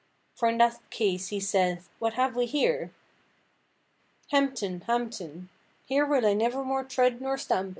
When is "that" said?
0.57-0.79